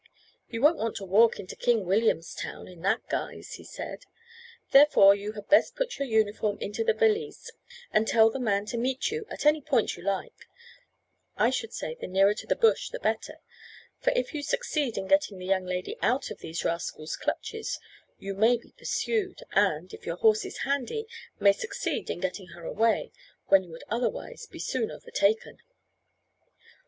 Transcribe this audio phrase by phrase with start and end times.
[0.49, 4.05] "You won't want to walk into King Williamstown in that guise," he said;
[4.71, 7.51] "therefore you had best put your uniform into the valise,
[7.91, 10.47] and tell the man to meet you at any point you like
[11.37, 13.41] I should say the nearer to the bush the better;
[13.99, 17.79] for if you succeed in getting the young lady out of these rascals' clutches
[18.17, 21.05] you may be pursued, and, if your horse is handy,
[21.39, 23.11] may succeed in getting her away,
[23.49, 25.59] when you would otherwise be soon overtaken."